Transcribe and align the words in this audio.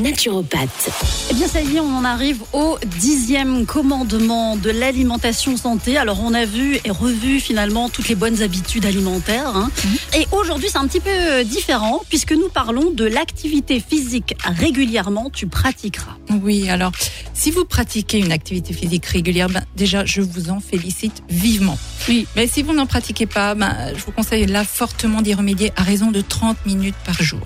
naturopathe. 0.00 0.90
Eh 1.30 1.34
bien, 1.34 1.46
ça 1.46 1.60
y 1.60 1.76
est, 1.76 1.80
on 1.80 1.96
en 1.96 2.04
arrive 2.04 2.40
au 2.52 2.78
dixième 2.98 3.66
commandement 3.66 4.56
de 4.56 4.70
l'alimentation 4.70 5.56
santé. 5.56 5.98
Alors, 5.98 6.20
on 6.22 6.32
a 6.34 6.44
vu 6.44 6.78
et 6.84 6.90
revu 6.90 7.40
finalement 7.40 7.88
toutes 7.88 8.08
les 8.08 8.14
bonnes 8.14 8.42
habitudes 8.42 8.86
alimentaires. 8.86 9.54
hein. 9.56 9.70
Et 10.16 10.26
aujourd'hui, 10.32 10.68
c'est 10.70 10.78
un 10.78 10.86
petit 10.86 11.00
peu 11.00 11.10
euh, 11.10 11.44
différent 11.44 12.02
puisque 12.08 12.32
nous 12.32 12.48
parlons 12.48 12.90
de 12.90 13.04
l'activité 13.04 13.80
physique 13.86 14.34
régulièrement, 14.44 15.30
tu 15.30 15.46
pratiqueras. 15.46 16.16
Oui, 16.42 16.70
alors, 16.70 16.92
si 17.34 17.50
vous 17.50 17.64
pratiquez 17.64 18.18
une 18.18 18.32
activité 18.32 18.72
physique 18.72 19.04
régulière, 19.06 19.48
ben, 19.48 19.62
déjà, 19.76 20.04
je 20.04 20.22
vous 20.22 20.50
en 20.50 20.60
félicite 20.60 21.22
vivement. 21.28 21.78
Oui. 22.08 22.26
Mais 22.36 22.46
si 22.46 22.62
vous 22.62 22.72
n'en 22.72 22.86
pratiquez 22.86 23.26
pas, 23.26 23.54
ben, 23.54 23.74
je 23.96 24.02
vous 24.04 24.12
conseille 24.12 24.46
là 24.46 24.64
fortement 24.64 25.20
d'y 25.22 25.34
remédier 25.34 25.72
à 25.76 25.82
raison 25.82 26.10
de 26.10 26.20
30 26.20 26.56
minutes 26.66 26.94
par 27.04 27.22
jour. 27.22 27.40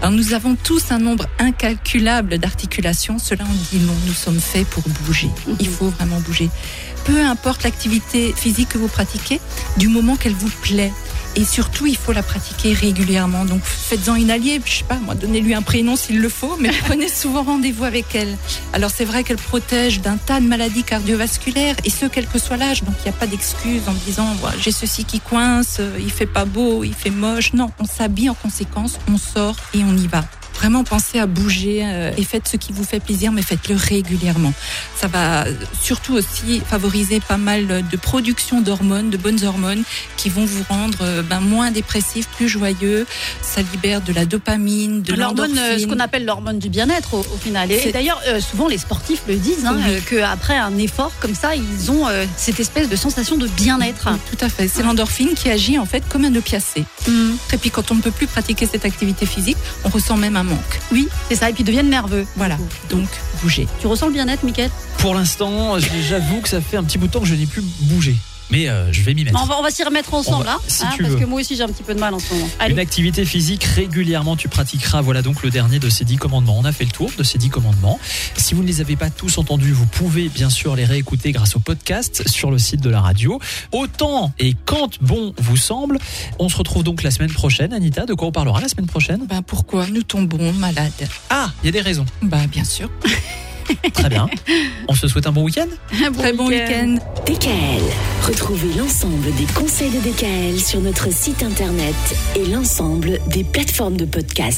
Alors, 0.00 0.12
nous 0.12 0.32
avons 0.32 0.54
tous 0.56 0.90
un 0.90 0.98
nombre 0.98 1.26
incalculable 1.38 1.67
d'articulations. 2.38 3.18
Cela 3.18 3.44
en 3.44 3.54
dit 3.70 3.80
long. 3.80 3.94
Nous 4.06 4.12
sommes 4.12 4.40
faits 4.40 4.66
pour 4.68 4.82
bouger. 5.04 5.30
Il 5.60 5.68
faut 5.68 5.88
vraiment 5.88 6.20
bouger. 6.20 6.50
Peu 7.04 7.20
importe 7.24 7.64
l'activité 7.64 8.34
physique 8.36 8.70
que 8.70 8.78
vous 8.78 8.88
pratiquez, 8.88 9.40
du 9.76 9.88
moment 9.88 10.16
qu'elle 10.16 10.34
vous 10.34 10.50
plaît. 10.62 10.92
Et 11.36 11.44
surtout, 11.44 11.86
il 11.86 11.96
faut 11.96 12.12
la 12.12 12.22
pratiquer 12.22 12.72
régulièrement. 12.72 13.44
Donc, 13.44 13.60
faites-en 13.62 14.16
une 14.16 14.30
alliée. 14.30 14.60
Je 14.64 14.78
sais 14.78 14.84
pas, 14.84 14.96
moi, 14.96 15.14
donnez-lui 15.14 15.54
un 15.54 15.62
prénom 15.62 15.94
s'il 15.94 16.20
le 16.20 16.28
faut, 16.28 16.56
mais 16.58 16.70
prenez 16.84 17.08
souvent 17.08 17.44
rendez-vous 17.44 17.84
avec 17.84 18.14
elle. 18.14 18.36
Alors, 18.72 18.90
c'est 18.90 19.04
vrai 19.04 19.24
qu'elle 19.24 19.36
protège 19.36 20.00
d'un 20.00 20.16
tas 20.16 20.40
de 20.40 20.46
maladies 20.46 20.82
cardiovasculaires, 20.82 21.76
et 21.84 21.90
ce, 21.90 22.06
quel 22.06 22.26
que 22.26 22.38
soit 22.38 22.56
l'âge. 22.56 22.82
Donc, 22.82 22.94
il 23.00 23.02
n'y 23.04 23.14
a 23.14 23.18
pas 23.18 23.26
d'excuse 23.26 23.82
en 23.86 23.92
disant, 24.04 24.26
Voilà, 24.40 24.56
j'ai 24.58 24.72
ceci 24.72 25.04
qui 25.04 25.20
coince, 25.20 25.76
euh, 25.80 25.96
il 26.00 26.10
fait 26.10 26.26
pas 26.26 26.44
beau, 26.44 26.82
il 26.82 26.94
fait 26.94 27.10
moche. 27.10 27.52
Non, 27.52 27.70
on 27.78 27.84
s'habille 27.84 28.30
en 28.30 28.34
conséquence, 28.34 28.98
on 29.08 29.16
sort 29.16 29.56
et 29.74 29.84
on 29.84 29.96
y 29.96 30.06
va. 30.08 30.24
Vraiment 30.58 30.82
pensez 30.82 31.20
à 31.20 31.26
bouger 31.26 31.82
euh, 31.84 32.10
et 32.18 32.24
faites 32.24 32.48
ce 32.48 32.56
qui 32.56 32.72
vous 32.72 32.82
fait 32.82 32.98
plaisir, 32.98 33.30
mais 33.30 33.42
faites-le 33.42 33.76
régulièrement. 33.76 34.52
Ça 35.00 35.06
va 35.06 35.44
surtout 35.80 36.14
aussi 36.14 36.60
favoriser 36.68 37.20
pas 37.20 37.36
mal 37.36 37.84
de 37.88 37.96
production 37.96 38.60
d'hormones, 38.60 39.08
de 39.08 39.16
bonnes 39.16 39.44
hormones, 39.44 39.84
qui 40.16 40.28
vont 40.30 40.44
vous 40.44 40.64
rendre 40.68 40.98
euh, 41.02 41.22
ben, 41.22 41.38
moins 41.38 41.70
dépressif, 41.70 42.26
plus 42.26 42.48
joyeux. 42.48 43.06
Ça 43.40 43.62
libère 43.62 44.00
de 44.00 44.12
la 44.12 44.26
dopamine, 44.26 45.02
de 45.02 45.14
L'hormone, 45.14 45.56
euh, 45.56 45.78
ce 45.78 45.86
qu'on 45.86 46.00
appelle 46.00 46.24
l'hormone 46.24 46.58
du 46.58 46.68
bien-être 46.68 47.14
au, 47.14 47.20
au 47.20 47.36
final. 47.40 47.70
Et, 47.70 47.92
d'ailleurs, 47.92 48.20
souvent 48.40 48.66
les 48.66 48.78
sportifs 48.78 49.22
le 49.28 49.36
disent, 49.36 49.64
hein, 49.64 49.76
Oui. 49.76 50.00
qu'après 50.10 50.56
un 50.56 50.76
effort 50.78 51.12
comme 51.20 51.36
ça, 51.36 51.54
ils 51.54 51.92
ont 51.92 52.06
cette 52.36 52.58
espèce 52.58 52.88
de 52.88 52.96
sensation 52.96 53.36
de 53.36 53.46
bien-être. 53.46 54.08
Oui, 54.10 54.18
Tout 54.36 54.44
à 54.44 54.48
fait. 54.48 54.66
C'est 54.66 54.82
l'endorphine 54.82 55.34
qui 55.34 55.50
agit 55.50 55.78
en 55.78 55.86
fait 55.86 56.02
comme 56.08 56.24
un 56.24 56.34
opiacé. 56.34 56.84
Et 57.52 57.58
puis 57.58 57.70
quand 57.70 57.92
on 57.92 57.94
ne 57.94 58.00
peut 58.00 58.10
plus 58.10 58.26
pratiquer 58.26 58.66
cette 58.66 58.84
activité 58.84 59.24
physique, 59.24 59.56
on 59.84 59.88
ressent 59.88 60.16
même 60.16 60.36
un 60.36 60.47
manque. 60.48 60.80
Oui, 60.92 61.08
c'est 61.28 61.36
ça. 61.36 61.50
Et 61.50 61.52
puis 61.52 61.62
ils 61.62 61.66
deviennent 61.66 61.90
nerveux. 61.90 62.26
Voilà. 62.36 62.56
Donc 62.90 63.08
bougez. 63.42 63.68
Tu 63.80 63.86
ressens 63.86 64.06
le 64.06 64.12
bien-être, 64.12 64.42
Mickaël? 64.42 64.70
Pour 64.98 65.14
l'instant, 65.14 65.78
j'avoue 66.08 66.40
que 66.40 66.48
ça 66.48 66.60
fait 66.60 66.76
un 66.76 66.84
petit 66.84 66.98
bout 66.98 67.06
de 67.06 67.12
temps 67.12 67.20
que 67.20 67.26
je 67.26 67.34
n'ai 67.34 67.46
plus 67.46 67.62
bougé. 67.82 68.16
Mais 68.50 68.68
euh, 68.68 68.90
je 68.92 69.02
vais 69.02 69.14
m'y 69.14 69.24
mettre. 69.24 69.38
On 69.40 69.46
va, 69.46 69.58
on 69.58 69.62
va 69.62 69.70
s'y 69.70 69.82
remettre 69.84 70.14
ensemble, 70.14 70.44
va- 70.46 70.54
hein, 70.54 70.58
si 70.66 70.82
hein, 70.84 70.90
tu 70.96 71.02
parce 71.02 71.14
veux. 71.14 71.20
que 71.20 71.24
moi 71.26 71.40
aussi 71.40 71.54
j'ai 71.56 71.62
un 71.62 71.68
petit 71.68 71.82
peu 71.82 71.94
de 71.94 72.00
mal 72.00 72.14
en 72.14 72.18
ce 72.18 72.32
moment. 72.32 72.48
Allez. 72.58 72.72
Une 72.72 72.78
activité 72.80 73.24
physique 73.26 73.64
régulièrement 73.64 74.36
tu 74.36 74.48
pratiqueras. 74.48 75.00
Voilà 75.02 75.20
donc 75.22 75.42
le 75.42 75.50
dernier 75.50 75.78
de 75.78 75.88
ces 75.90 76.04
dix 76.04 76.16
commandements. 76.16 76.56
On 76.58 76.64
a 76.64 76.72
fait 76.72 76.84
le 76.84 76.90
tour 76.90 77.10
de 77.16 77.22
ces 77.22 77.36
dix 77.38 77.50
commandements. 77.50 77.98
Si 78.36 78.54
vous 78.54 78.62
ne 78.62 78.66
les 78.66 78.80
avez 78.80 78.96
pas 78.96 79.10
tous 79.10 79.36
entendus, 79.38 79.72
vous 79.72 79.86
pouvez 79.86 80.28
bien 80.28 80.48
sûr 80.50 80.76
les 80.76 80.84
réécouter 80.86 81.32
grâce 81.32 81.56
au 81.56 81.60
podcast 81.60 82.26
sur 82.28 82.50
le 82.50 82.58
site 82.58 82.80
de 82.80 82.90
la 82.90 83.00
radio. 83.00 83.38
Autant 83.72 84.32
et 84.38 84.54
quand 84.64 84.98
bon 85.02 85.34
vous 85.38 85.56
semble. 85.56 85.98
On 86.38 86.48
se 86.48 86.56
retrouve 86.56 86.82
donc 86.84 87.02
la 87.02 87.10
semaine 87.10 87.32
prochaine. 87.32 87.72
Anita, 87.72 88.06
de 88.06 88.14
quoi 88.14 88.28
on 88.28 88.32
parlera 88.32 88.60
la 88.60 88.68
semaine 88.68 88.86
prochaine? 88.86 89.26
Ben 89.28 89.42
pourquoi 89.42 89.86
nous 89.88 90.02
tombons 90.02 90.52
malades? 90.54 90.92
Ah, 91.30 91.50
il 91.62 91.66
y 91.66 91.68
a 91.68 91.72
des 91.72 91.80
raisons. 91.80 92.06
Bah 92.22 92.46
bien 92.50 92.64
sûr. 92.64 92.88
Très 93.92 94.08
bien. 94.08 94.28
On 94.88 94.94
se 94.94 95.08
souhaite 95.08 95.26
un 95.26 95.32
bon 95.32 95.44
week-end. 95.44 95.68
Très 96.14 96.32
bon 96.32 96.48
week-end. 96.48 96.96
DKL. 97.26 97.82
Retrouvez 98.26 98.74
l'ensemble 98.74 99.34
des 99.36 99.44
conseils 99.54 99.90
de 99.90 99.98
DKL 100.00 100.58
sur 100.58 100.80
notre 100.80 101.12
site 101.12 101.42
internet 101.42 101.94
et 102.36 102.46
l'ensemble 102.46 103.18
des 103.28 103.44
plateformes 103.44 103.96
de 103.96 104.04
podcast. 104.04 104.56